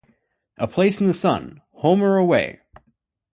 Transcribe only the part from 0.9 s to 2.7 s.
In The Sun: Home or Away?